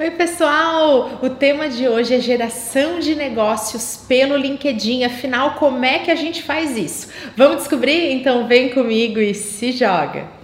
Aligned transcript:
Oi, 0.00 0.12
pessoal! 0.12 1.18
O 1.20 1.28
tema 1.28 1.68
de 1.68 1.86
hoje 1.86 2.14
é 2.14 2.20
geração 2.20 3.00
de 3.00 3.14
negócios 3.14 3.98
pelo 4.08 4.34
LinkedIn. 4.34 5.04
Afinal, 5.04 5.56
como 5.56 5.84
é 5.84 5.98
que 5.98 6.10
a 6.10 6.14
gente 6.14 6.42
faz 6.42 6.74
isso? 6.74 7.08
Vamos 7.36 7.58
descobrir? 7.58 8.10
Então, 8.10 8.48
vem 8.48 8.70
comigo 8.70 9.18
e 9.18 9.34
se 9.34 9.72
joga! 9.72 10.39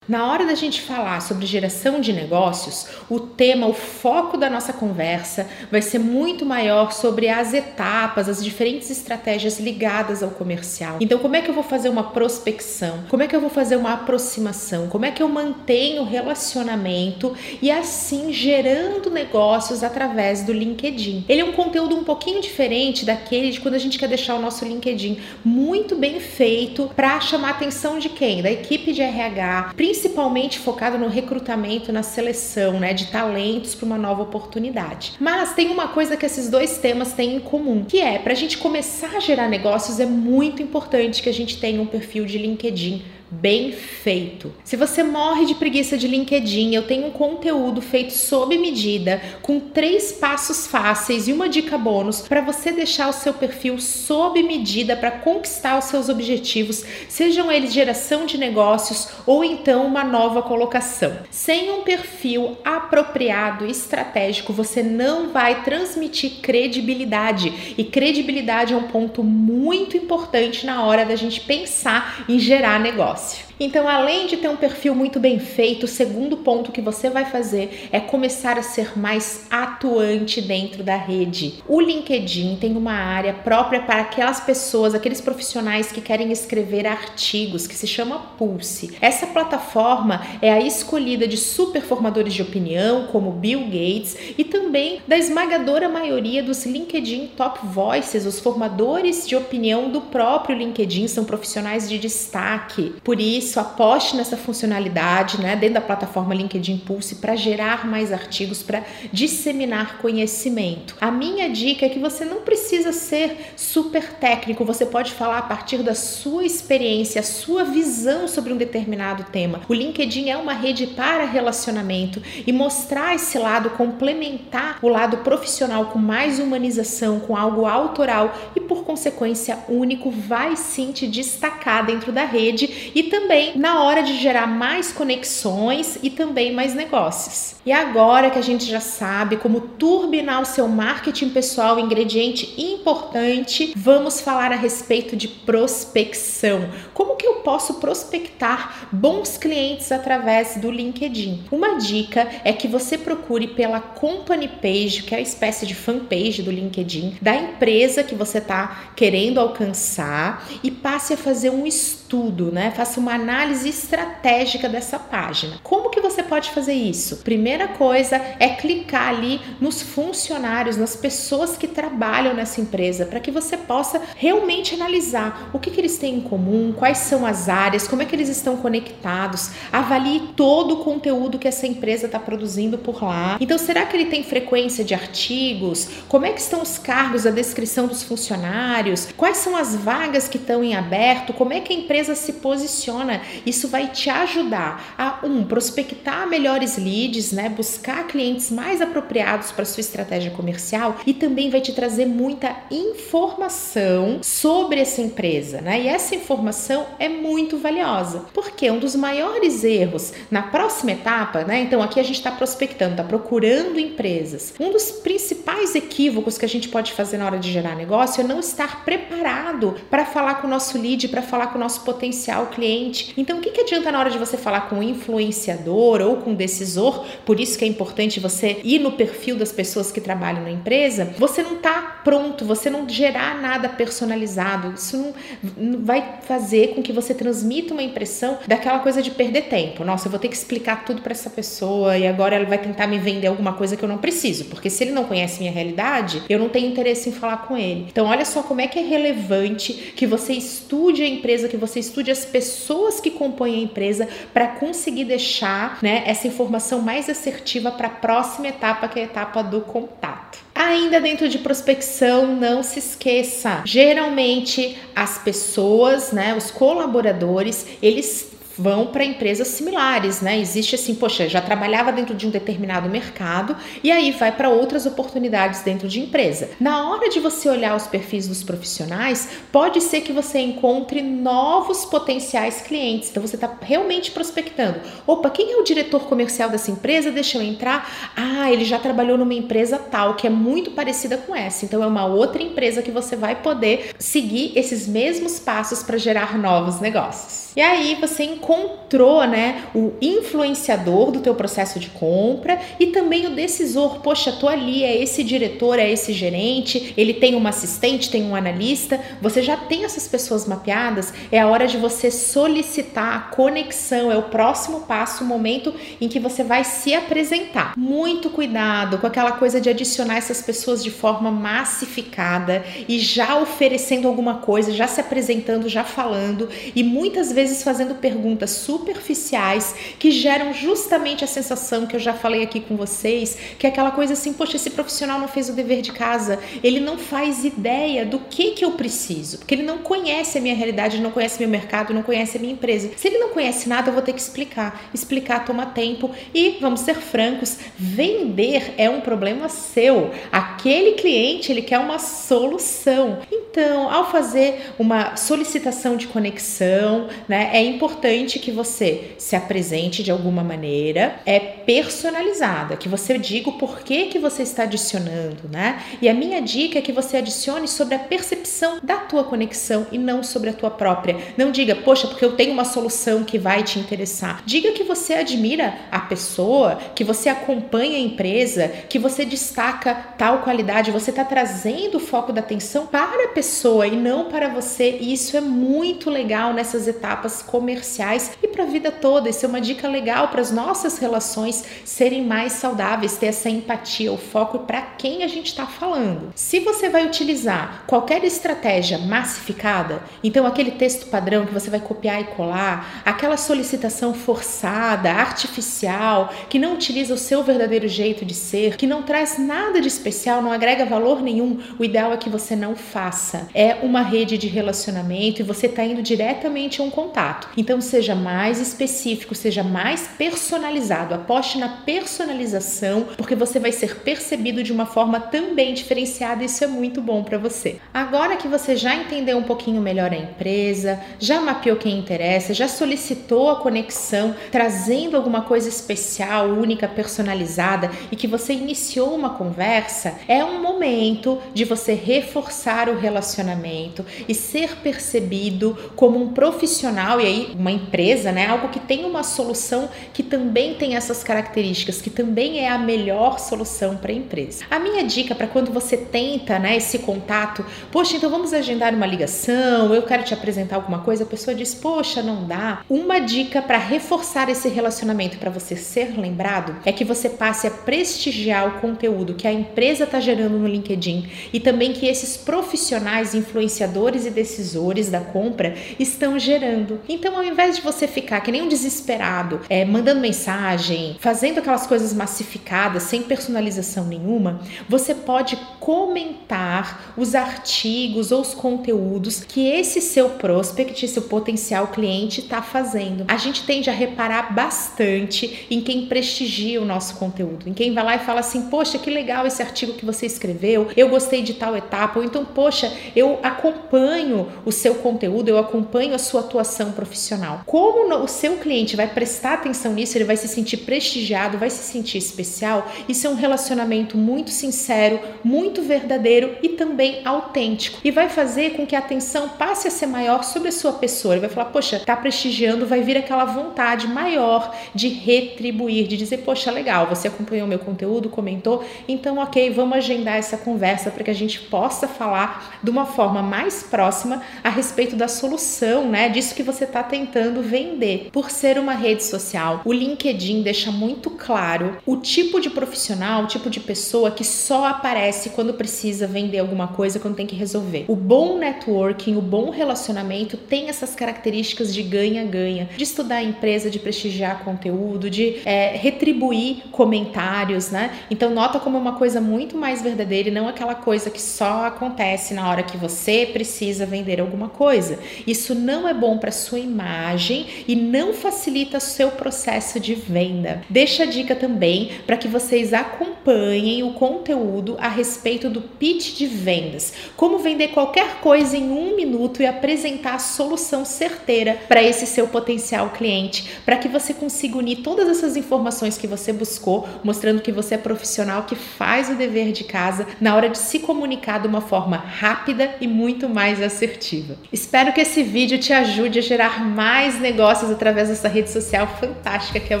Na 0.10 0.26
hora 0.26 0.44
da 0.44 0.56
gente 0.56 0.80
falar 0.80 1.22
sobre 1.22 1.46
geração 1.46 2.00
de 2.00 2.12
negócios, 2.12 2.88
o 3.08 3.20
tema, 3.20 3.68
o 3.68 3.72
foco 3.72 4.36
da 4.36 4.50
nossa 4.50 4.72
conversa 4.72 5.46
vai 5.70 5.80
ser 5.80 6.00
muito 6.00 6.44
maior 6.44 6.90
sobre 6.90 7.28
as 7.28 7.54
etapas, 7.54 8.28
as 8.28 8.42
diferentes 8.42 8.90
estratégias 8.90 9.60
ligadas 9.60 10.20
ao 10.20 10.30
comercial. 10.30 10.96
Então, 11.00 11.20
como 11.20 11.36
é 11.36 11.40
que 11.40 11.48
eu 11.48 11.54
vou 11.54 11.62
fazer 11.62 11.88
uma 11.88 12.02
prospecção? 12.02 13.04
Como 13.08 13.22
é 13.22 13.28
que 13.28 13.36
eu 13.36 13.40
vou 13.40 13.50
fazer 13.50 13.76
uma 13.76 13.92
aproximação? 13.92 14.88
Como 14.88 15.04
é 15.04 15.12
que 15.12 15.22
eu 15.22 15.28
mantenho 15.28 16.02
o 16.02 16.04
relacionamento 16.04 17.32
e 17.62 17.70
assim 17.70 18.32
gerando 18.32 19.10
negócios 19.10 19.84
através 19.84 20.42
do 20.42 20.52
LinkedIn? 20.52 21.24
Ele 21.28 21.42
é 21.42 21.44
um 21.44 21.52
conteúdo 21.52 21.94
um 21.94 22.02
pouquinho 22.02 22.42
diferente 22.42 23.04
daquele 23.04 23.52
de 23.52 23.60
quando 23.60 23.74
a 23.74 23.78
gente 23.78 23.96
quer 23.96 24.08
deixar 24.08 24.34
o 24.34 24.42
nosso 24.42 24.64
LinkedIn 24.64 25.20
muito 25.44 25.94
bem 25.94 26.18
feito 26.18 26.90
para 26.96 27.20
chamar 27.20 27.46
a 27.46 27.50
atenção 27.52 28.00
de 28.00 28.08
quem? 28.08 28.42
Da 28.42 28.50
equipe 28.50 28.92
de 28.92 29.02
RH, 29.02 29.74
principalmente 29.76 29.99
principalmente 30.00 30.58
focado 30.58 30.96
no 30.96 31.08
recrutamento, 31.08 31.92
na 31.92 32.02
seleção, 32.02 32.80
né, 32.80 32.94
de 32.94 33.08
talentos 33.08 33.74
para 33.74 33.84
uma 33.84 33.98
nova 33.98 34.22
oportunidade. 34.22 35.12
Mas 35.20 35.52
tem 35.52 35.70
uma 35.70 35.88
coisa 35.88 36.16
que 36.16 36.24
esses 36.24 36.48
dois 36.48 36.78
temas 36.78 37.12
têm 37.12 37.36
em 37.36 37.40
comum, 37.40 37.84
que 37.84 38.00
é 38.00 38.18
para 38.18 38.32
a 38.32 38.36
gente 38.36 38.56
começar 38.56 39.14
a 39.14 39.20
gerar 39.20 39.46
negócios 39.46 40.00
é 40.00 40.06
muito 40.06 40.62
importante 40.62 41.22
que 41.22 41.28
a 41.28 41.34
gente 41.34 41.60
tenha 41.60 41.82
um 41.82 41.86
perfil 41.86 42.24
de 42.24 42.38
LinkedIn 42.38 43.02
bem 43.30 43.72
feito. 43.72 44.52
Se 44.64 44.76
você 44.76 45.02
morre 45.02 45.46
de 45.46 45.54
preguiça 45.54 45.96
de 45.96 46.08
LinkedIn, 46.08 46.74
eu 46.74 46.86
tenho 46.86 47.06
um 47.06 47.10
conteúdo 47.10 47.80
feito 47.80 48.12
sob 48.12 48.56
medida, 48.58 49.20
com 49.42 49.60
três 49.60 50.12
passos 50.12 50.66
fáceis 50.66 51.28
e 51.28 51.32
uma 51.32 51.48
dica 51.48 51.78
bônus 51.78 52.22
para 52.22 52.40
você 52.40 52.72
deixar 52.72 53.08
o 53.08 53.12
seu 53.12 53.32
perfil 53.32 53.78
sob 53.80 54.42
medida 54.42 54.96
para 54.96 55.10
conquistar 55.10 55.78
os 55.78 55.84
seus 55.84 56.08
objetivos, 56.08 56.84
sejam 57.08 57.50
eles 57.50 57.72
geração 57.72 58.26
de 58.26 58.36
negócios 58.36 59.08
ou 59.26 59.44
então 59.44 59.86
uma 59.86 60.02
nova 60.02 60.42
colocação. 60.42 61.18
Sem 61.30 61.70
um 61.70 61.82
perfil 61.82 62.56
apropriado 62.64 63.66
e 63.66 63.70
estratégico, 63.70 64.52
você 64.52 64.82
não 64.82 65.28
vai 65.28 65.62
transmitir 65.62 66.40
credibilidade. 66.42 67.74
E 67.76 67.84
credibilidade 67.84 68.74
é 68.74 68.76
um 68.76 68.88
ponto 68.88 69.22
muito 69.22 69.96
importante 69.96 70.66
na 70.66 70.84
hora 70.84 71.04
da 71.04 71.16
gente 71.16 71.40
pensar 71.40 72.24
em 72.28 72.38
gerar 72.38 72.80
negócio. 72.80 73.19
Então, 73.62 73.86
além 73.86 74.26
de 74.26 74.38
ter 74.38 74.48
um 74.48 74.56
perfil 74.56 74.94
muito 74.94 75.20
bem 75.20 75.38
feito, 75.38 75.84
o 75.84 75.86
segundo 75.88 76.38
ponto 76.38 76.72
que 76.72 76.80
você 76.80 77.10
vai 77.10 77.26
fazer 77.26 77.90
é 77.92 78.00
começar 78.00 78.56
a 78.56 78.62
ser 78.62 78.98
mais 78.98 79.44
atuante 79.50 80.40
dentro 80.40 80.82
da 80.82 80.96
rede. 80.96 81.62
O 81.68 81.78
LinkedIn 81.78 82.56
tem 82.58 82.74
uma 82.74 82.94
área 82.94 83.34
própria 83.34 83.82
para 83.82 84.00
aquelas 84.00 84.40
pessoas, 84.40 84.94
aqueles 84.94 85.20
profissionais 85.20 85.92
que 85.92 86.00
querem 86.00 86.32
escrever 86.32 86.86
artigos, 86.86 87.66
que 87.66 87.74
se 87.74 87.86
chama 87.86 88.18
Pulse. 88.38 88.96
Essa 88.98 89.26
plataforma 89.26 90.22
é 90.40 90.50
a 90.50 90.60
escolhida 90.62 91.28
de 91.28 91.36
super 91.36 91.82
formadores 91.82 92.32
de 92.32 92.40
opinião, 92.40 93.08
como 93.08 93.30
Bill 93.30 93.64
Gates, 93.64 94.16
e 94.38 94.44
também 94.44 95.02
da 95.06 95.18
esmagadora 95.18 95.86
maioria 95.86 96.42
dos 96.42 96.64
LinkedIn 96.64 97.32
Top 97.36 97.60
Voices, 97.62 98.24
os 98.24 98.40
formadores 98.40 99.28
de 99.28 99.36
opinião 99.36 99.90
do 99.90 100.00
próprio 100.00 100.56
LinkedIn, 100.56 101.08
são 101.08 101.26
profissionais 101.26 101.90
de 101.90 101.98
destaque. 101.98 102.94
Por 103.04 103.20
isso, 103.20 103.49
isso, 103.50 103.58
aposte 103.58 104.16
nessa 104.16 104.36
funcionalidade, 104.36 105.40
né, 105.40 105.56
dentro 105.56 105.74
da 105.74 105.80
plataforma 105.80 106.32
LinkedIn 106.32 106.78
Pulse 106.78 107.16
para 107.16 107.34
gerar 107.34 107.86
mais 107.86 108.12
artigos, 108.12 108.62
para 108.62 108.84
disseminar 109.12 109.98
conhecimento. 109.98 110.96
A 111.00 111.10
minha 111.10 111.50
dica 111.50 111.86
é 111.86 111.88
que 111.88 111.98
você 111.98 112.24
não 112.24 112.42
precisa 112.42 112.92
ser 112.92 113.52
super 113.56 114.12
técnico, 114.14 114.64
você 114.64 114.86
pode 114.86 115.12
falar 115.12 115.38
a 115.38 115.42
partir 115.42 115.78
da 115.78 115.94
sua 115.94 116.44
experiência, 116.44 117.20
a 117.20 117.24
sua 117.24 117.64
visão 117.64 118.28
sobre 118.28 118.52
um 118.52 118.56
determinado 118.56 119.24
tema. 119.32 119.60
O 119.68 119.74
LinkedIn 119.74 120.30
é 120.30 120.36
uma 120.36 120.52
rede 120.52 120.86
para 120.86 121.24
relacionamento 121.24 122.22
e 122.46 122.52
mostrar 122.52 123.16
esse 123.16 123.36
lado, 123.36 123.70
complementar 123.70 124.78
o 124.80 124.88
lado 124.88 125.18
profissional 125.18 125.86
com 125.86 125.98
mais 125.98 126.38
humanização, 126.38 127.18
com 127.18 127.36
algo 127.36 127.66
autoral 127.66 128.32
e 128.54 128.60
por 128.60 128.84
consequência 128.84 129.58
único, 129.68 130.10
vai 130.10 130.56
sim 130.56 130.92
te 130.92 131.08
destacar 131.08 131.84
dentro 131.84 132.12
da 132.12 132.24
rede 132.24 132.92
e 132.94 133.04
também 133.04 133.39
também 133.40 133.58
na 133.58 133.82
hora 133.82 134.02
de 134.02 134.18
gerar 134.18 134.46
mais 134.46 134.92
conexões 134.92 135.98
e 136.02 136.10
também 136.10 136.52
mais 136.52 136.74
negócios. 136.74 137.56
E 137.64 137.72
agora 137.72 138.30
que 138.30 138.38
a 138.38 138.42
gente 138.42 138.64
já 138.64 138.80
sabe 138.80 139.36
como 139.36 139.60
turbinar 139.60 140.42
o 140.42 140.46
seu 140.46 140.68
marketing 140.68 141.30
pessoal, 141.30 141.78
ingrediente 141.78 142.54
importante, 142.58 143.72
vamos 143.76 144.20
falar 144.20 144.52
a 144.52 144.56
respeito 144.56 145.16
de 145.16 145.28
prospecção. 145.28 146.68
Como 146.92 147.16
que 147.16 147.26
eu 147.26 147.36
posso 147.36 147.74
prospectar 147.74 148.88
bons 148.92 149.36
clientes 149.36 149.90
através 149.92 150.56
do 150.56 150.70
LinkedIn? 150.70 151.44
Uma 151.50 151.76
dica 151.78 152.28
é 152.44 152.52
que 152.52 152.68
você 152.68 152.98
procure 152.98 153.48
pela 153.48 153.80
company 153.80 154.48
page, 154.48 155.02
que 155.02 155.14
é 155.14 155.18
a 155.18 155.22
espécie 155.22 155.66
de 155.66 155.74
fanpage 155.74 156.42
do 156.42 156.50
LinkedIn, 156.50 157.18
da 157.20 157.34
empresa 157.34 158.02
que 158.02 158.14
você 158.14 158.38
está 158.38 158.90
querendo 158.96 159.38
alcançar 159.38 160.46
e 160.62 160.70
passe 160.70 161.14
a 161.14 161.16
fazer 161.16 161.50
um 161.50 161.66
estudo, 161.66 162.50
né? 162.50 162.70
Faça 162.70 162.98
uma 162.98 163.14
análise 163.14 163.29
estratégica 163.64 164.68
dessa 164.68 164.98
página. 164.98 165.58
Como 165.62 165.89
você 166.20 166.22
pode 166.22 166.50
fazer 166.50 166.74
isso? 166.74 167.18
Primeira 167.18 167.68
coisa 167.68 168.16
é 168.38 168.50
clicar 168.50 169.08
ali 169.08 169.40
nos 169.60 169.80
funcionários, 169.80 170.76
nas 170.76 170.94
pessoas 170.94 171.56
que 171.56 171.66
trabalham 171.66 172.34
nessa 172.34 172.60
empresa, 172.60 173.06
para 173.06 173.20
que 173.20 173.30
você 173.30 173.56
possa 173.56 174.00
realmente 174.16 174.74
analisar 174.74 175.50
o 175.52 175.58
que, 175.58 175.70
que 175.70 175.80
eles 175.80 175.96
têm 175.98 176.16
em 176.16 176.20
comum, 176.20 176.74
quais 176.76 176.98
são 176.98 177.24
as 177.24 177.48
áreas, 177.48 177.88
como 177.88 178.02
é 178.02 178.04
que 178.04 178.14
eles 178.14 178.28
estão 178.28 178.56
conectados, 178.56 179.50
avalie 179.72 180.32
todo 180.36 180.74
o 180.74 180.84
conteúdo 180.84 181.38
que 181.38 181.48
essa 181.48 181.66
empresa 181.66 182.06
está 182.06 182.18
produzindo 182.18 182.76
por 182.76 183.02
lá. 183.02 183.38
Então, 183.40 183.56
será 183.56 183.86
que 183.86 183.96
ele 183.96 184.06
tem 184.06 184.22
frequência 184.22 184.84
de 184.84 184.94
artigos? 184.94 185.88
Como 186.08 186.26
é 186.26 186.32
que 186.32 186.40
estão 186.40 186.60
os 186.60 186.78
cargos, 186.78 187.26
a 187.26 187.30
descrição 187.30 187.86
dos 187.86 188.02
funcionários? 188.02 189.08
Quais 189.16 189.38
são 189.38 189.56
as 189.56 189.74
vagas 189.74 190.28
que 190.28 190.36
estão 190.36 190.62
em 190.62 190.74
aberto? 190.74 191.32
Como 191.32 191.52
é 191.52 191.60
que 191.60 191.72
a 191.72 191.76
empresa 191.76 192.14
se 192.14 192.34
posiciona 192.34 193.22
isso 193.46 193.68
vai 193.68 193.88
te 193.88 194.10
ajudar 194.10 194.94
a 194.98 195.20
um 195.24 195.44
prospectar 195.44 196.09
melhores 196.26 196.76
leads, 196.76 197.32
né, 197.32 197.48
buscar 197.48 198.06
clientes 198.06 198.50
mais 198.50 198.80
apropriados 198.80 199.52
para 199.52 199.64
sua 199.64 199.80
estratégia 199.80 200.30
comercial 200.30 200.96
e 201.06 201.12
também 201.12 201.50
vai 201.50 201.60
te 201.60 201.72
trazer 201.72 202.06
muita 202.06 202.56
informação 202.70 204.18
sobre 204.22 204.80
essa 204.80 205.00
empresa, 205.00 205.60
né? 205.60 205.82
E 205.82 205.88
essa 205.88 206.14
informação 206.14 206.86
é 206.98 207.08
muito 207.08 207.58
valiosa, 207.58 208.24
porque 208.32 208.70
um 208.70 208.78
dos 208.78 208.94
maiores 208.94 209.64
erros 209.64 210.12
na 210.30 210.42
próxima 210.42 210.92
etapa, 210.92 211.44
né? 211.44 211.60
Então 211.60 211.82
aqui 211.82 212.00
a 212.00 212.02
gente 212.02 212.16
está 212.16 212.30
prospectando, 212.30 212.92
está 212.92 213.04
procurando 213.04 213.78
empresas. 213.78 214.54
Um 214.58 214.70
dos 214.70 214.90
principais 214.90 215.74
equívocos 215.74 216.38
que 216.38 216.44
a 216.44 216.48
gente 216.48 216.68
pode 216.68 216.92
fazer 216.92 217.18
na 217.18 217.26
hora 217.26 217.38
de 217.38 217.52
gerar 217.52 217.76
negócio 217.76 218.20
é 218.20 218.24
não 218.24 218.40
estar 218.40 218.84
preparado 218.84 219.76
para 219.88 220.04
falar 220.04 220.36
com 220.36 220.46
o 220.46 220.50
nosso 220.50 220.80
lead, 220.80 221.08
para 221.08 221.22
falar 221.22 221.48
com 221.48 221.58
o 221.58 221.60
nosso 221.60 221.82
potencial 221.82 222.46
cliente 222.46 223.10
então, 223.16 223.38
o 223.38 223.40
que, 223.40 223.50
que 223.50 223.60
adianta 223.60 223.90
na 223.90 223.98
hora 223.98 224.10
de 224.10 224.18
você 224.18 224.36
falar 224.36 224.62
com 224.62 224.76
um 224.76 224.82
influenciador 224.82 225.99
ou 226.00 226.16
com 226.16 226.34
decisor? 226.34 227.04
Por 227.24 227.40
isso 227.40 227.58
que 227.58 227.64
é 227.64 227.68
importante 227.68 228.20
você 228.20 228.60
ir 228.64 228.78
no 228.78 228.92
perfil 228.92 229.36
das 229.36 229.52
pessoas 229.52 229.90
que 229.92 230.00
trabalham 230.00 230.42
na 230.42 230.50
empresa. 230.50 231.14
Você 231.18 231.42
não 231.42 231.56
está 231.56 232.00
pronto, 232.04 232.44
você 232.44 232.70
não 232.70 232.88
gerar 232.88 233.40
nada 233.40 233.68
personalizado. 233.68 234.74
Isso 234.74 234.96
não, 234.96 235.14
não 235.56 235.84
vai 235.84 236.20
fazer 236.22 236.74
com 236.74 236.82
que 236.82 236.92
você 236.92 237.14
transmita 237.14 237.72
uma 237.72 237.82
impressão 237.82 238.38
daquela 238.46 238.78
coisa 238.80 239.02
de 239.02 239.10
perder 239.10 239.42
tempo. 239.42 239.84
Nossa, 239.84 240.06
eu 240.06 240.10
vou 240.10 240.20
ter 240.20 240.28
que 240.28 240.36
explicar 240.36 240.84
tudo 240.84 241.02
para 241.02 241.12
essa 241.12 241.30
pessoa 241.30 241.96
e 241.96 242.06
agora 242.06 242.36
ela 242.36 242.46
vai 242.46 242.58
tentar 242.58 242.86
me 242.86 242.98
vender 242.98 243.26
alguma 243.26 243.52
coisa 243.52 243.76
que 243.76 243.84
eu 243.84 243.88
não 243.88 243.98
preciso, 243.98 244.46
porque 244.46 244.70
se 244.70 244.84
ele 244.84 244.92
não 244.92 245.04
conhece 245.04 245.40
minha 245.40 245.52
realidade, 245.52 246.22
eu 246.28 246.38
não 246.38 246.48
tenho 246.48 246.68
interesse 246.68 247.08
em 247.08 247.12
falar 247.12 247.38
com 247.46 247.56
ele. 247.56 247.86
Então, 247.90 248.06
olha 248.06 248.24
só 248.24 248.42
como 248.42 248.60
é 248.60 248.66
que 248.66 248.78
é 248.78 248.82
relevante 248.82 249.92
que 249.96 250.06
você 250.06 250.32
estude 250.32 251.02
a 251.02 251.08
empresa, 251.08 251.48
que 251.48 251.56
você 251.56 251.80
estude 251.80 252.10
as 252.10 252.24
pessoas 252.24 253.00
que 253.00 253.10
compõem 253.10 253.56
a 253.56 253.62
empresa 253.62 254.08
para 254.32 254.46
conseguir 254.48 255.04
deixar 255.04 255.78
né, 255.82 256.02
essa 256.06 256.26
informação 256.26 256.80
mais 256.80 257.08
assertiva 257.08 257.70
para 257.70 257.86
a 257.86 257.90
próxima 257.90 258.48
etapa, 258.48 258.88
que 258.88 258.98
é 258.98 259.02
a 259.02 259.06
etapa 259.06 259.42
do 259.42 259.60
contato. 259.62 260.38
Ainda 260.54 261.00
dentro 261.00 261.28
de 261.28 261.38
prospecção, 261.38 262.26
não 262.26 262.62
se 262.62 262.78
esqueça, 262.78 263.62
geralmente 263.64 264.78
as 264.94 265.18
pessoas, 265.18 266.12
né, 266.12 266.34
os 266.36 266.50
colaboradores, 266.50 267.66
eles 267.82 268.29
vão 268.60 268.88
para 268.88 269.02
empresas 269.02 269.48
similares, 269.48 270.20
né? 270.20 270.38
Existe 270.38 270.74
assim, 270.74 270.94
poxa, 270.94 271.28
já 271.28 271.40
trabalhava 271.40 271.90
dentro 271.90 272.14
de 272.14 272.26
um 272.26 272.30
determinado 272.30 272.90
mercado 272.90 273.56
e 273.82 273.90
aí 273.90 274.10
vai 274.12 274.30
para 274.30 274.50
outras 274.50 274.84
oportunidades 274.84 275.62
dentro 275.62 275.88
de 275.88 276.00
empresa. 276.00 276.50
Na 276.60 276.90
hora 276.90 277.08
de 277.08 277.18
você 277.18 277.48
olhar 277.48 277.74
os 277.74 277.86
perfis 277.86 278.28
dos 278.28 278.42
profissionais, 278.42 279.30
pode 279.50 279.80
ser 279.80 280.02
que 280.02 280.12
você 280.12 280.38
encontre 280.40 281.00
novos 281.00 281.86
potenciais 281.86 282.60
clientes. 282.60 283.08
Então 283.10 283.26
você 283.26 283.36
está 283.36 283.50
realmente 283.62 284.10
prospectando. 284.10 284.80
Opa, 285.06 285.30
quem 285.30 285.52
é 285.52 285.56
o 285.56 285.64
diretor 285.64 286.02
comercial 286.02 286.50
dessa 286.50 286.70
empresa? 286.70 287.10
Deixa 287.10 287.38
eu 287.38 287.42
entrar. 287.42 288.12
Ah, 288.14 288.52
ele 288.52 288.66
já 288.66 288.78
trabalhou 288.78 289.16
numa 289.16 289.34
empresa 289.34 289.78
tal 289.78 290.14
que 290.14 290.26
é 290.26 290.30
muito 290.30 290.72
parecida 290.72 291.16
com 291.16 291.34
essa. 291.34 291.64
Então 291.64 291.82
é 291.82 291.86
uma 291.86 292.04
outra 292.04 292.42
empresa 292.42 292.82
que 292.82 292.90
você 292.90 293.16
vai 293.16 293.36
poder 293.36 293.94
seguir 293.98 294.52
esses 294.54 294.86
mesmos 294.86 295.40
passos 295.40 295.82
para 295.82 295.96
gerar 295.96 296.36
novos 296.36 296.78
negócios. 296.78 297.40
E 297.56 297.60
aí 297.60 297.96
você 297.96 298.22
encontrou, 298.50 299.24
né, 299.26 299.64
o 299.74 299.92
influenciador 300.00 301.10
do 301.10 301.20
teu 301.20 301.34
processo 301.34 301.78
de 301.78 301.90
compra 301.90 302.58
e 302.78 302.86
também 302.86 303.26
o 303.26 303.34
decisor. 303.34 304.00
Poxa, 304.00 304.32
tô 304.32 304.48
ali, 304.48 304.82
é 304.82 305.00
esse 305.00 305.22
diretor, 305.22 305.78
é 305.78 305.90
esse 305.90 306.12
gerente, 306.12 306.92
ele 306.96 307.14
tem 307.14 307.34
uma 307.34 307.50
assistente, 307.50 308.10
tem 308.10 308.24
um 308.24 308.34
analista. 308.34 309.00
Você 309.20 309.42
já 309.42 309.56
tem 309.56 309.84
essas 309.84 310.08
pessoas 310.08 310.46
mapeadas, 310.46 311.12
é 311.30 311.40
a 311.40 311.46
hora 311.46 311.66
de 311.66 311.76
você 311.76 312.10
solicitar 312.10 313.14
a 313.14 313.20
conexão, 313.34 314.10
é 314.10 314.16
o 314.16 314.24
próximo 314.24 314.80
passo, 314.80 315.22
o 315.22 315.26
momento 315.26 315.72
em 316.00 316.08
que 316.08 316.18
você 316.18 316.42
vai 316.42 316.64
se 316.64 316.94
apresentar. 316.94 317.74
Muito 317.76 318.30
cuidado 318.30 318.98
com 318.98 319.06
aquela 319.06 319.32
coisa 319.32 319.60
de 319.60 319.68
adicionar 319.68 320.16
essas 320.16 320.42
pessoas 320.42 320.82
de 320.82 320.90
forma 320.90 321.30
massificada 321.30 322.64
e 322.88 322.98
já 322.98 323.36
oferecendo 323.36 324.08
alguma 324.08 324.38
coisa, 324.38 324.72
já 324.72 324.86
se 324.86 325.00
apresentando, 325.00 325.68
já 325.68 325.84
falando 325.84 326.48
e 326.74 326.82
muitas 326.82 327.32
vezes 327.32 327.50
vezes 327.50 327.62
fazendo 327.62 327.94
perguntas 327.96 328.39
superficiais 328.46 329.74
que 329.98 330.10
geram 330.10 330.52
justamente 330.52 331.24
a 331.24 331.26
sensação 331.26 331.86
que 331.86 331.96
eu 331.96 332.00
já 332.00 332.14
falei 332.14 332.42
aqui 332.42 332.60
com 332.60 332.76
vocês, 332.76 333.36
que 333.58 333.66
é 333.66 333.70
aquela 333.70 333.90
coisa 333.90 334.14
assim, 334.14 334.32
poxa, 334.32 334.56
esse 334.56 334.70
profissional 334.70 335.18
não 335.18 335.28
fez 335.28 335.48
o 335.48 335.52
dever 335.52 335.82
de 335.82 335.92
casa, 335.92 336.38
ele 336.62 336.80
não 336.80 336.96
faz 336.96 337.44
ideia 337.44 338.04
do 338.06 338.18
que 338.18 338.52
que 338.52 338.64
eu 338.64 338.72
preciso, 338.72 339.38
porque 339.38 339.54
ele 339.54 339.62
não 339.62 339.78
conhece 339.78 340.38
a 340.38 340.40
minha 340.40 340.54
realidade, 340.54 341.00
não 341.00 341.10
conhece 341.10 341.38
meu 341.40 341.48
mercado, 341.48 341.94
não 341.94 342.02
conhece 342.02 342.36
a 342.36 342.40
minha 342.40 342.52
empresa. 342.52 342.90
Se 342.96 343.08
ele 343.08 343.18
não 343.18 343.30
conhece 343.30 343.68
nada, 343.68 343.88
eu 343.90 343.94
vou 343.94 344.02
ter 344.02 344.12
que 344.12 344.20
explicar. 344.20 344.88
Explicar 344.92 345.44
toma 345.44 345.66
tempo 345.66 346.10
e 346.34 346.58
vamos 346.60 346.80
ser 346.80 346.96
francos, 346.96 347.58
vender 347.76 348.74
é 348.76 348.88
um 348.88 349.00
problema 349.00 349.48
seu. 349.48 350.10
Aquele 350.30 350.92
cliente, 350.92 351.50
ele 351.50 351.62
quer 351.62 351.78
uma 351.78 351.98
solução. 351.98 353.18
Então, 353.30 353.90
ao 353.90 354.10
fazer 354.10 354.72
uma 354.78 355.16
solicitação 355.16 355.96
de 355.96 356.06
conexão, 356.06 357.08
né, 357.28 357.50
é 357.52 357.62
importante 357.62 358.19
que 358.38 358.50
você 358.50 359.12
se 359.18 359.36
apresente 359.36 360.02
de 360.02 360.10
alguma 360.10 360.42
maneira, 360.42 361.20
é 361.24 361.38
personalizada, 361.38 362.76
que 362.76 362.88
você 362.88 363.18
diga 363.18 363.50
o 363.50 363.58
porquê 363.58 364.06
que 364.06 364.18
você 364.18 364.42
está 364.42 364.64
adicionando, 364.64 365.48
né? 365.50 365.82
E 366.00 366.08
a 366.08 366.14
minha 366.14 366.40
dica 366.40 366.78
é 366.78 366.82
que 366.82 366.92
você 366.92 367.18
adicione 367.18 367.68
sobre 367.68 367.94
a 367.94 367.98
percepção 367.98 368.78
da 368.82 368.96
tua 368.96 369.24
conexão 369.24 369.86
e 369.92 369.98
não 369.98 370.22
sobre 370.22 370.50
a 370.50 370.52
tua 370.52 370.70
própria. 370.70 371.16
Não 371.36 371.50
diga, 371.50 371.74
poxa, 371.76 372.06
porque 372.06 372.24
eu 372.24 372.36
tenho 372.36 372.52
uma 372.52 372.64
solução 372.64 373.24
que 373.24 373.38
vai 373.38 373.62
te 373.62 373.78
interessar. 373.78 374.42
Diga 374.44 374.72
que 374.72 374.84
você 374.84 375.14
admira 375.14 375.74
a 375.90 376.00
pessoa, 376.00 376.78
que 376.94 377.04
você 377.04 377.28
acompanha 377.28 377.96
a 377.96 378.00
empresa, 378.00 378.68
que 378.88 378.98
você 378.98 379.24
destaca 379.24 379.94
tal 380.16 380.42
qualidade, 380.42 380.90
você 380.90 381.10
está 381.10 381.24
trazendo 381.24 381.96
o 381.96 382.00
foco 382.00 382.32
da 382.32 382.40
atenção 382.40 382.86
para 382.86 383.26
a 383.26 383.28
pessoa 383.28 383.86
e 383.86 383.96
não 383.96 384.24
para 384.24 384.48
você. 384.48 384.98
E 385.00 385.12
isso 385.12 385.36
é 385.36 385.40
muito 385.40 386.10
legal 386.10 386.52
nessas 386.52 386.88
etapas 386.88 387.42
comerciais 387.42 388.09
e 388.42 388.48
para 388.48 388.64
a 388.64 388.66
vida 388.66 388.90
toda. 388.90 389.28
Isso 389.28 389.44
é 389.44 389.48
uma 389.48 389.60
dica 389.60 389.88
legal 389.88 390.28
para 390.28 390.40
as 390.40 390.50
nossas 390.50 390.98
relações 390.98 391.64
serem 391.84 392.24
mais 392.24 392.52
saudáveis, 392.52 393.16
ter 393.16 393.26
essa 393.26 393.50
empatia, 393.50 394.12
o 394.12 394.16
foco 394.16 394.60
para 394.60 394.80
quem 394.80 395.22
a 395.22 395.28
gente 395.28 395.46
está 395.46 395.66
falando. 395.66 396.32
Se 396.34 396.60
você 396.60 396.88
vai 396.88 397.06
utilizar 397.06 397.84
qualquer 397.86 398.24
estratégia 398.24 398.98
massificada, 398.98 400.02
então 400.24 400.46
aquele 400.46 400.72
texto 400.72 401.06
padrão 401.06 401.44
que 401.44 401.52
você 401.54 401.70
vai 401.70 401.80
copiar 401.80 402.20
e 402.20 402.24
colar, 402.24 403.02
aquela 403.04 403.36
solicitação 403.36 404.14
forçada, 404.14 405.10
artificial, 405.10 406.32
que 406.48 406.58
não 406.58 406.74
utiliza 406.74 407.14
o 407.14 407.18
seu 407.18 407.42
verdadeiro 407.42 407.88
jeito 407.88 408.24
de 408.24 408.34
ser, 408.34 408.76
que 408.76 408.86
não 408.86 409.02
traz 409.02 409.38
nada 409.38 409.80
de 409.80 409.88
especial, 409.88 410.42
não 410.42 410.52
agrega 410.52 410.84
valor 410.84 411.20
nenhum, 411.20 411.58
o 411.78 411.84
ideal 411.84 412.12
é 412.12 412.16
que 412.16 412.30
você 412.30 412.56
não 412.56 412.74
faça 412.74 413.50
é 413.54 413.74
uma 413.82 414.02
rede 414.02 414.38
de 414.38 414.46
relacionamento 414.46 415.40
e 415.40 415.44
você 415.44 415.66
está 415.66 415.84
indo 415.84 416.02
diretamente 416.02 416.80
a 416.80 416.84
um 416.84 416.90
contato. 416.90 417.48
Então 417.56 417.80
seja 417.80 417.99
mais 418.14 418.60
específico, 418.60 419.34
seja 419.34 419.62
mais 419.62 420.08
personalizado, 420.18 421.14
aposte 421.14 421.58
na 421.58 421.68
personalização, 421.68 423.06
porque 423.16 423.34
você 423.34 423.58
vai 423.58 423.72
ser 423.72 423.96
percebido 423.96 424.62
de 424.62 424.72
uma 424.72 424.86
forma 424.86 425.20
também 425.20 425.74
diferenciada, 425.74 426.44
isso 426.44 426.64
é 426.64 426.66
muito 426.66 427.00
bom 427.00 427.22
para 427.22 427.38
você. 427.38 427.78
Agora 427.92 428.36
que 428.36 428.48
você 428.48 428.76
já 428.76 428.94
entendeu 428.94 429.38
um 429.38 429.42
pouquinho 429.42 429.80
melhor 429.80 430.12
a 430.12 430.16
empresa, 430.16 431.00
já 431.18 431.40
mapeou 431.40 431.76
quem 431.76 431.98
interessa, 431.98 432.54
já 432.54 432.68
solicitou 432.68 433.50
a 433.50 433.56
conexão, 433.56 434.34
trazendo 434.50 435.16
alguma 435.16 435.42
coisa 435.42 435.68
especial, 435.68 436.48
única, 436.48 436.88
personalizada 436.88 437.90
e 438.10 438.16
que 438.16 438.26
você 438.26 438.52
iniciou 438.52 439.14
uma 439.14 439.30
conversa, 439.30 440.14
é 440.26 440.44
um 440.44 440.62
momento 440.62 441.38
de 441.54 441.64
você 441.64 441.92
reforçar 441.94 442.88
o 442.88 442.98
relacionamento 442.98 444.04
e 444.28 444.34
ser 444.34 444.76
percebido 444.76 445.76
como 445.96 446.22
um 446.22 446.32
profissional 446.32 447.20
e 447.20 447.26
aí 447.26 447.56
uma 447.58 447.70
empresa, 447.70 447.89
né, 448.32 448.46
algo 448.46 448.68
que 448.68 448.80
tem 448.80 449.04
uma 449.04 449.22
solução 449.22 449.88
que 450.12 450.22
também 450.22 450.74
tem 450.74 450.96
essas 450.96 451.22
características, 451.22 452.00
que 452.00 452.10
também 452.10 452.60
é 452.60 452.68
a 452.68 452.78
melhor 452.78 453.38
solução 453.38 453.96
para 453.96 454.12
a 454.12 454.14
empresa. 454.14 454.64
A 454.70 454.78
minha 454.78 455.02
dica 455.04 455.34
para 455.34 455.46
quando 455.46 455.72
você 455.72 455.96
tenta, 455.96 456.58
né, 456.58 456.76
esse 456.76 457.00
contato, 457.00 457.64
poxa, 457.90 458.16
então 458.16 458.30
vamos 458.30 458.52
agendar 458.52 458.94
uma 458.94 459.06
ligação, 459.06 459.94
eu 459.94 460.02
quero 460.02 460.22
te 460.22 460.34
apresentar 460.34 460.76
alguma 460.76 461.00
coisa, 461.00 461.24
a 461.24 461.26
pessoa 461.26 461.54
diz, 461.54 461.74
poxa, 461.74 462.22
não 462.22 462.46
dá. 462.46 462.82
Uma 462.88 463.18
dica 463.18 463.60
para 463.62 463.78
reforçar 463.78 464.48
esse 464.48 464.68
relacionamento 464.68 465.38
para 465.38 465.50
você 465.50 465.76
ser 465.76 466.18
lembrado 466.18 466.76
é 466.84 466.92
que 466.92 467.04
você 467.04 467.28
passe 467.28 467.66
a 467.66 467.70
prestigiar 467.70 468.66
o 468.68 468.80
conteúdo 468.80 469.34
que 469.34 469.46
a 469.46 469.52
empresa 469.52 470.04
está 470.04 470.20
gerando 470.20 470.58
no 470.58 470.66
LinkedIn 470.66 471.28
e 471.52 471.60
também 471.60 471.92
que 471.92 472.06
esses 472.06 472.36
profissionais, 472.36 473.34
influenciadores 473.34 474.26
e 474.26 474.30
decisores 474.30 475.08
da 475.10 475.20
compra 475.20 475.74
estão 475.98 476.38
gerando. 476.38 477.00
Então, 477.08 477.36
ao 477.36 477.44
invés 477.44 477.76
de 477.76 477.79
você 477.80 478.06
ficar 478.06 478.40
que 478.40 478.52
nem 478.52 478.62
um 478.62 478.68
desesperado, 478.68 479.60
é, 479.68 479.84
mandando 479.84 480.20
mensagem, 480.20 481.16
fazendo 481.20 481.58
aquelas 481.58 481.86
coisas 481.86 482.12
massificadas, 482.12 483.04
sem 483.04 483.22
personalização 483.22 484.04
nenhuma, 484.04 484.60
você 484.88 485.14
pode 485.14 485.56
comentar 485.78 487.12
os 487.16 487.34
artigos 487.34 488.32
ou 488.32 488.40
os 488.40 488.54
conteúdos 488.54 489.42
que 489.44 489.68
esse 489.68 490.00
seu 490.00 490.30
prospect, 490.30 491.06
seu 491.08 491.22
potencial 491.22 491.88
cliente 491.88 492.40
está 492.40 492.62
fazendo. 492.62 493.24
A 493.28 493.36
gente 493.36 493.64
tende 493.64 493.90
a 493.90 493.92
reparar 493.92 494.54
bastante 494.54 495.66
em 495.70 495.80
quem 495.80 496.06
prestigia 496.06 496.80
o 496.80 496.84
nosso 496.84 497.16
conteúdo, 497.16 497.68
em 497.68 497.74
quem 497.74 497.92
vai 497.94 498.04
lá 498.04 498.16
e 498.16 498.20
fala 498.20 498.40
assim: 498.40 498.62
Poxa, 498.62 498.98
que 498.98 499.10
legal 499.10 499.46
esse 499.46 499.62
artigo 499.62 499.94
que 499.94 500.04
você 500.04 500.26
escreveu, 500.26 500.88
eu 500.96 501.08
gostei 501.08 501.42
de 501.42 501.54
tal 501.54 501.76
etapa, 501.76 502.18
ou 502.18 502.24
então, 502.24 502.44
poxa, 502.44 502.92
eu 503.14 503.38
acompanho 503.42 504.48
o 504.64 504.72
seu 504.72 504.96
conteúdo, 504.96 505.48
eu 505.48 505.58
acompanho 505.58 506.14
a 506.14 506.18
sua 506.18 506.40
atuação 506.40 506.92
profissional. 506.92 507.62
Como 507.70 508.12
o 508.16 508.26
seu 508.26 508.56
cliente 508.56 508.96
vai 508.96 509.06
prestar 509.06 509.52
atenção 509.54 509.92
nisso, 509.92 510.18
ele 510.18 510.24
vai 510.24 510.36
se 510.36 510.48
sentir 510.48 510.78
prestigiado, 510.78 511.56
vai 511.56 511.70
se 511.70 511.84
sentir 511.84 512.18
especial, 512.18 512.90
isso 513.08 513.28
é 513.28 513.30
um 513.30 513.36
relacionamento 513.36 514.18
muito 514.18 514.50
sincero, 514.50 515.20
muito 515.44 515.80
verdadeiro 515.80 516.56
e 516.64 516.70
também 516.70 517.20
autêntico. 517.24 518.00
E 518.02 518.10
vai 518.10 518.28
fazer 518.28 518.70
com 518.70 518.84
que 518.84 518.96
a 518.96 518.98
atenção 518.98 519.50
passe 519.50 519.86
a 519.86 519.90
ser 519.92 520.06
maior 520.06 520.42
sobre 520.42 520.70
a 520.70 520.72
sua 520.72 520.94
pessoa. 520.94 521.34
Ele 521.34 521.42
vai 521.42 521.48
falar, 521.48 521.66
poxa, 521.66 522.02
tá 522.04 522.16
prestigiando, 522.16 522.88
vai 522.88 523.02
vir 523.02 523.16
aquela 523.16 523.44
vontade 523.44 524.08
maior 524.08 524.74
de 524.92 525.06
retribuir, 525.06 526.08
de 526.08 526.16
dizer, 526.16 526.38
poxa, 526.38 526.72
legal, 526.72 527.06
você 527.06 527.28
acompanhou 527.28 527.68
meu 527.68 527.78
conteúdo, 527.78 528.28
comentou, 528.28 528.84
então 529.06 529.38
ok, 529.38 529.70
vamos 529.70 529.98
agendar 529.98 530.38
essa 530.38 530.56
conversa 530.56 531.08
para 531.08 531.22
que 531.22 531.30
a 531.30 531.34
gente 531.34 531.60
possa 531.60 532.08
falar 532.08 532.80
de 532.82 532.90
uma 532.90 533.06
forma 533.06 533.40
mais 533.44 533.84
próxima 533.84 534.42
a 534.64 534.70
respeito 534.70 535.14
da 535.14 535.28
solução, 535.28 536.08
né, 536.08 536.28
disso 536.28 536.52
que 536.52 536.64
você 536.64 536.82
está 536.82 537.04
tentando 537.04 537.59
vender. 537.60 538.28
Por 538.32 538.50
ser 538.50 538.78
uma 538.78 538.94
rede 538.94 539.24
social, 539.24 539.82
o 539.84 539.92
LinkedIn 539.92 540.62
deixa 540.62 540.90
muito 540.90 541.30
claro 541.30 541.98
o 542.06 542.16
tipo 542.16 542.60
de 542.60 542.70
profissional, 542.70 543.44
o 543.44 543.46
tipo 543.46 543.70
de 543.70 543.80
pessoa 543.80 544.30
que 544.30 544.44
só 544.44 544.86
aparece 544.86 545.50
quando 545.50 545.74
precisa 545.74 546.26
vender 546.26 546.58
alguma 546.58 546.88
coisa, 546.88 547.18
quando 547.18 547.36
tem 547.36 547.46
que 547.46 547.56
resolver. 547.56 548.04
O 548.08 548.16
bom 548.16 548.58
networking, 548.58 549.36
o 549.36 549.42
bom 549.42 549.70
relacionamento 549.70 550.56
tem 550.56 550.88
essas 550.88 551.14
características 551.14 551.94
de 551.94 552.02
ganha-ganha, 552.02 552.88
de 552.96 553.02
estudar 553.02 553.36
a 553.36 553.42
empresa, 553.42 553.90
de 553.90 553.98
prestigiar 553.98 554.64
conteúdo, 554.64 555.28
de 555.30 555.60
é, 555.64 555.96
retribuir 555.96 556.84
comentários, 556.90 557.90
né? 557.90 558.10
Então 558.30 558.50
nota 558.50 558.78
como 558.78 558.98
uma 558.98 559.12
coisa 559.12 559.40
muito 559.40 559.76
mais 559.76 560.02
verdadeira 560.02 560.48
e 560.48 560.52
não 560.52 560.68
aquela 560.68 560.94
coisa 560.94 561.30
que 561.30 561.40
só 561.40 561.86
acontece 561.86 562.54
na 562.54 562.68
hora 562.68 562.82
que 562.82 562.96
você 562.96 563.48
precisa 563.52 564.06
vender 564.06 564.40
alguma 564.40 564.68
coisa. 564.68 565.18
Isso 565.46 565.74
não 565.74 566.08
é 566.08 566.14
bom 566.14 566.38
para 566.38 566.52
sua 566.52 566.78
imagem 566.78 567.49
e 567.86 567.94
não 567.94 568.32
facilita 568.32 569.00
seu 569.00 569.30
processo 569.30 569.98
de 569.98 570.14
venda. 570.14 570.82
Deixa 570.88 571.24
a 571.24 571.26
dica 571.26 571.54
também 571.54 572.10
para 572.26 572.36
que 572.36 572.48
vocês 572.48 572.92
acompanhem 572.92 574.02
o 574.02 574.12
conteúdo 574.12 574.96
a 574.98 575.08
respeito 575.08 575.68
do 575.68 575.80
pitch 575.80 576.36
de 576.36 576.46
vendas, 576.46 577.12
como 577.36 577.58
vender 577.58 577.88
qualquer 577.88 578.40
coisa 578.40 578.76
em 578.76 578.90
um 578.90 579.16
minuto 579.16 579.62
e 579.62 579.66
apresentar 579.66 580.34
a 580.34 580.38
solução 580.38 581.04
certeira 581.04 581.78
para 581.88 582.02
esse 582.02 582.26
seu 582.26 582.48
potencial 582.48 583.10
cliente, 583.10 583.68
para 583.84 583.96
que 583.96 584.08
você 584.08 584.32
consiga 584.32 584.78
unir 584.78 584.98
todas 585.02 585.28
essas 585.28 585.56
informações 585.56 586.16
que 586.16 586.26
você 586.26 586.52
buscou, 586.52 587.08
mostrando 587.24 587.62
que 587.62 587.72
você 587.72 587.94
é 587.94 587.98
profissional 587.98 588.64
que 588.64 588.74
faz 588.74 589.28
o 589.28 589.34
dever 589.34 589.72
de 589.72 589.84
casa 589.84 590.26
na 590.40 590.54
hora 590.54 590.68
de 590.68 590.78
se 590.78 590.98
comunicar 590.98 591.60
de 591.60 591.68
uma 591.68 591.80
forma 591.80 592.16
rápida 592.16 592.94
e 593.00 593.06
muito 593.06 593.48
mais 593.48 593.80
assertiva. 593.82 594.56
Espero 594.72 595.12
que 595.12 595.20
esse 595.20 595.42
vídeo 595.42 595.78
te 595.78 595.92
ajude 595.92 596.38
a 596.38 596.42
gerar 596.42 596.84
mais 597.30 597.40
negócios 597.40 597.90
através 597.90 598.28
dessa 598.28 598.48
rede 598.48 598.70
social 598.70 599.06
fantástica 599.20 599.78
que 599.78 599.94
é 599.94 599.96
o 599.96 600.00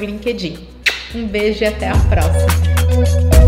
LinkedIn. 0.00 0.58
Um 1.14 1.26
beijo 1.26 1.62
e 1.62 1.66
até 1.66 1.88
a 1.88 1.96
próxima! 2.08 3.39